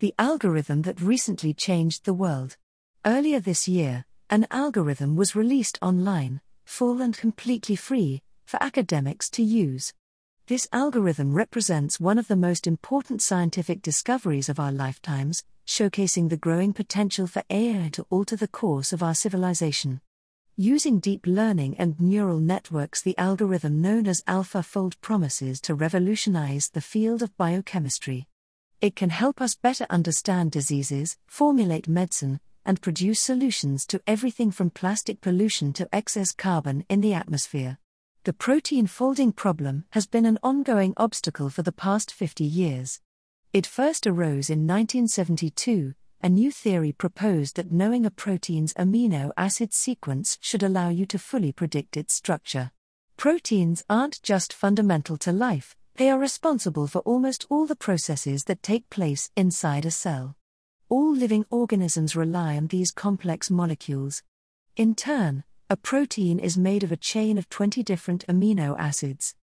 [0.00, 2.56] The algorithm that recently changed the world.
[3.04, 9.42] Earlier this year, an algorithm was released online, full and completely free, for academics to
[9.42, 9.92] use.
[10.46, 16.36] This algorithm represents one of the most important scientific discoveries of our lifetimes, showcasing the
[16.36, 20.00] growing potential for AI to alter the course of our civilization.
[20.56, 26.80] Using deep learning and neural networks, the algorithm known as AlphaFold promises to revolutionize the
[26.80, 28.27] field of biochemistry.
[28.80, 34.70] It can help us better understand diseases, formulate medicine, and produce solutions to everything from
[34.70, 37.78] plastic pollution to excess carbon in the atmosphere.
[38.22, 43.00] The protein folding problem has been an ongoing obstacle for the past 50 years.
[43.52, 49.72] It first arose in 1972 a new theory proposed that knowing a protein's amino acid
[49.72, 52.72] sequence should allow you to fully predict its structure.
[53.16, 58.62] Proteins aren't just fundamental to life, they are responsible for almost all the processes that
[58.62, 60.36] take place inside a cell.
[60.88, 64.22] All living organisms rely on these complex molecules.
[64.76, 69.34] In turn, a protein is made of a chain of 20 different amino acids.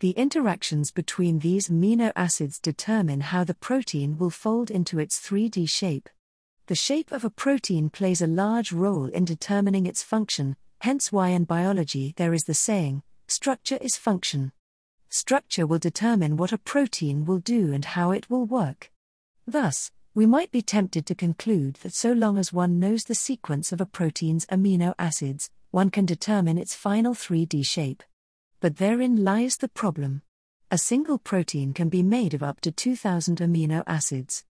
[0.00, 5.68] The interactions between these amino acids determine how the protein will fold into its 3D
[5.68, 6.08] shape.
[6.68, 11.28] The shape of a protein plays a large role in determining its function, hence, why
[11.28, 14.52] in biology there is the saying, structure is function.
[15.08, 18.90] Structure will determine what a protein will do and how it will work.
[19.46, 23.72] Thus, we might be tempted to conclude that so long as one knows the sequence
[23.72, 28.02] of a protein's amino acids, one can determine its final 3D shape.
[28.60, 30.22] But therein lies the problem.
[30.70, 34.44] A single protein can be made of up to 2000 amino acids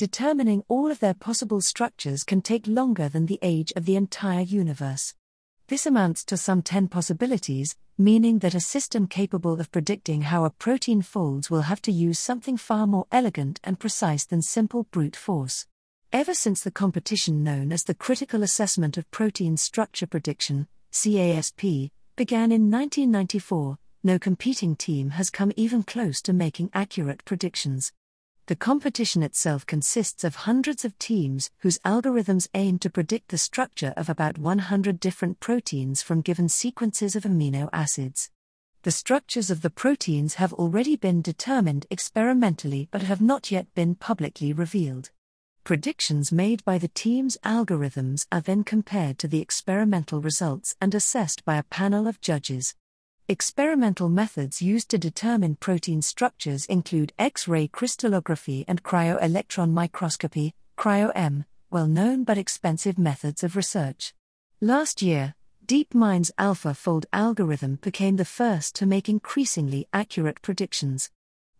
[0.00, 4.40] determining all of their possible structures can take longer than the age of the entire
[4.40, 5.12] universe.
[5.70, 10.50] This amounts to some 10 possibilities, meaning that a system capable of predicting how a
[10.50, 15.14] protein folds will have to use something far more elegant and precise than simple brute
[15.14, 15.68] force.
[16.12, 22.50] Ever since the competition known as the Critical Assessment of Protein Structure Prediction, CASP, began
[22.50, 27.92] in 1994, no competing team has come even close to making accurate predictions.
[28.50, 33.94] The competition itself consists of hundreds of teams whose algorithms aim to predict the structure
[33.96, 38.28] of about 100 different proteins from given sequences of amino acids.
[38.82, 43.94] The structures of the proteins have already been determined experimentally but have not yet been
[43.94, 45.12] publicly revealed.
[45.62, 51.44] Predictions made by the team's algorithms are then compared to the experimental results and assessed
[51.44, 52.74] by a panel of judges.
[53.30, 61.44] Experimental methods used to determine protein structures include X ray crystallography and cryo-electron microscopy, cryo-EM,
[61.70, 64.14] well known but expensive methods of research.
[64.60, 71.12] Last year, DeepMind's AlphaFold algorithm became the first to make increasingly accurate predictions.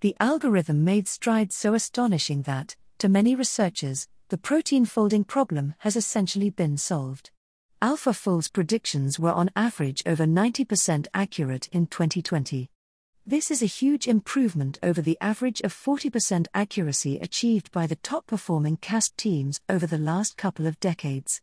[0.00, 5.96] The algorithm made strides so astonishing that, to many researchers, the protein folding problem has
[5.96, 7.30] essentially been solved.
[7.80, 12.68] AlphaFold's predictions were on average over 90% accurate in 2020.
[13.24, 18.26] This is a huge improvement over the average of 40% accuracy achieved by the top
[18.26, 21.40] performing CASP teams over the last couple of decades.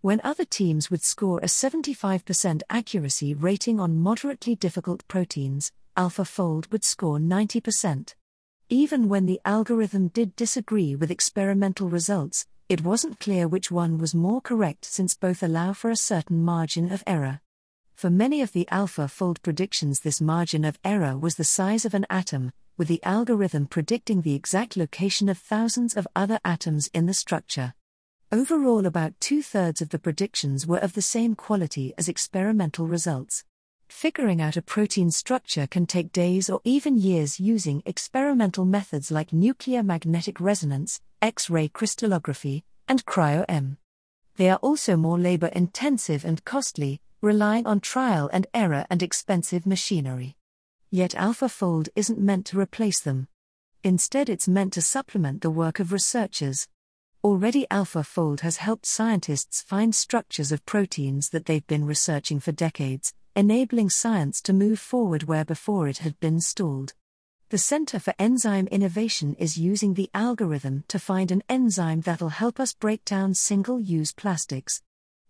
[0.00, 6.82] When other teams would score a 75% accuracy rating on moderately difficult proteins, AlphaFold would
[6.82, 8.14] score 90%.
[8.68, 14.14] Even when the algorithm did disagree with experimental results, it wasn't clear which one was
[14.14, 17.40] more correct since both allow for a certain margin of error.
[17.94, 22.06] For many of the AlphaFold predictions, this margin of error was the size of an
[22.10, 27.14] atom, with the algorithm predicting the exact location of thousands of other atoms in the
[27.14, 27.72] structure.
[28.32, 33.44] Overall, about two thirds of the predictions were of the same quality as experimental results.
[33.88, 39.32] Figuring out a protein structure can take days or even years using experimental methods like
[39.32, 43.78] nuclear magnetic resonance, X ray crystallography, and cryo EM.
[44.36, 49.66] They are also more labor intensive and costly, relying on trial and error and expensive
[49.66, 50.36] machinery.
[50.90, 53.28] Yet AlphaFold isn't meant to replace them.
[53.82, 56.68] Instead, it's meant to supplement the work of researchers.
[57.24, 63.14] Already, AlphaFold has helped scientists find structures of proteins that they've been researching for decades,
[63.34, 66.94] enabling science to move forward where before it had been stalled.
[67.48, 72.58] The Center for Enzyme Innovation is using the algorithm to find an enzyme that'll help
[72.58, 74.82] us break down single use plastics.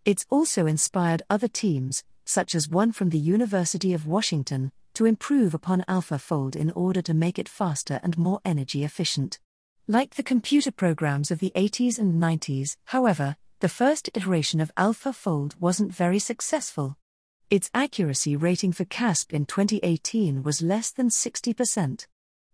[0.06, 5.52] It's also inspired other teams, such as one from the University of Washington, to improve
[5.52, 9.38] upon AlphaFold in order to make it faster and more energy efficient.
[9.86, 15.60] Like the computer programs of the 80s and 90s, however, the first iteration of AlphaFold
[15.60, 16.96] wasn't very successful.
[17.48, 22.08] Its accuracy rating for CASP in 2018 was less than 60%.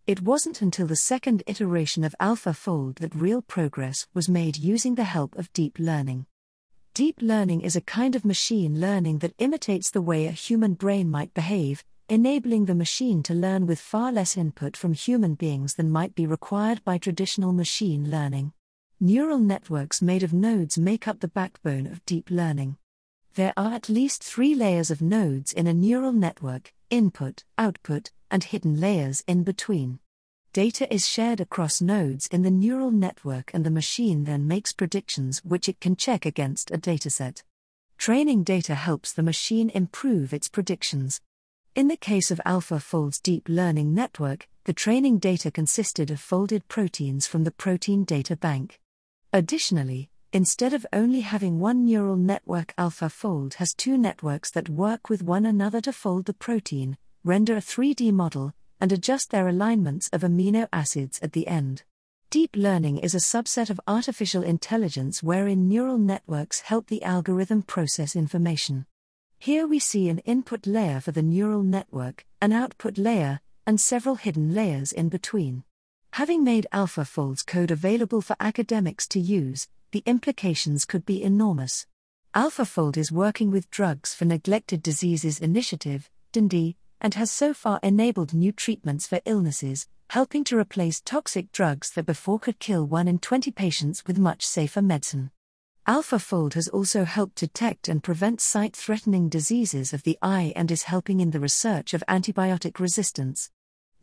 [0.07, 5.05] It wasn't until the second iteration of AlphaFold that real progress was made using the
[5.05, 6.27] help of deep learning.
[6.93, 11.11] Deep learning is a kind of machine learning that imitates the way a human brain
[11.11, 15.91] might behave, enabling the machine to learn with far less input from human beings than
[15.91, 18.53] might be required by traditional machine learning.
[19.01, 22.77] Neural networks made of nodes make up the backbone of deep learning.
[23.35, 28.45] There are at least three layers of nodes in a neural network input, output, and
[28.45, 30.01] hidden layers in between.
[30.53, 35.43] Data is shared across nodes in the neural network, and the machine then makes predictions
[35.45, 37.43] which it can check against a dataset.
[37.97, 41.23] Training data helps the machine improve its predictions.
[41.75, 47.27] In the case of AlphaFold's deep learning network, the training data consisted of folded proteins
[47.27, 48.79] from the protein data bank.
[49.33, 55.23] Additionally, Instead of only having one neural network, AlphaFold has two networks that work with
[55.23, 60.23] one another to fold the protein, render a 3D model, and adjust their alignments of
[60.23, 61.83] amino acids at the end.
[62.31, 68.17] Deep learning is a subset of artificial intelligence wherein neural networks help the algorithm process
[68.17, 68.87] information.
[69.39, 74.15] Here we see an input layer for the neural network, an output layer, and several
[74.15, 75.65] hidden layers in between.
[76.13, 81.87] Having made AlphaFold's code available for academics to use, the implications could be enormous.
[82.35, 88.33] AlphaFold is working with Drugs for Neglected Diseases Initiative, DND, and has so far enabled
[88.33, 93.19] new treatments for illnesses, helping to replace toxic drugs that before could kill 1 in
[93.19, 95.31] 20 patients with much safer medicine.
[95.87, 100.85] AlphaFold has also helped detect and prevent sight threatening diseases of the eye and is
[100.85, 103.51] helping in the research of antibiotic resistance.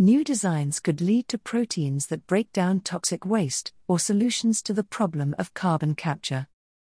[0.01, 4.81] New designs could lead to proteins that break down toxic waste, or solutions to the
[4.81, 6.47] problem of carbon capture.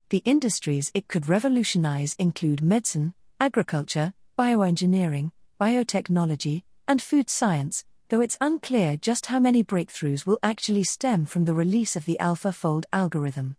[0.10, 8.38] The industries it could revolutionize include medicine, agriculture, bioengineering, biotechnology, and food science, though it's
[8.42, 13.56] unclear just how many breakthroughs will actually stem from the release of the AlphaFold algorithm.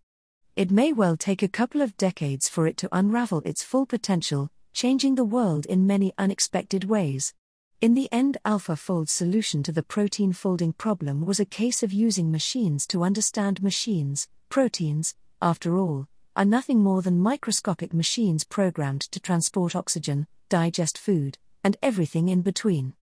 [0.57, 4.51] It may well take a couple of decades for it to unravel its full potential,
[4.75, 7.33] changing the world in many unexpected ways.
[7.81, 11.93] In the end, alpha AlphaFold's solution to the protein folding problem was a case of
[11.93, 14.27] using machines to understand machines.
[14.49, 21.39] Proteins, after all, are nothing more than microscopic machines programmed to transport oxygen, digest food,
[21.63, 22.95] and everything in between.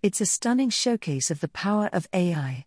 [0.00, 2.66] It's a stunning showcase of the power of AI.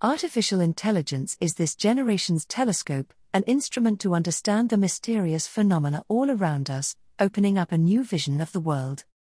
[0.00, 6.70] Artificial intelligence is this generation's telescope, an instrument to understand the mysterious phenomena all around
[6.70, 9.04] us, opening up a new vision of the world.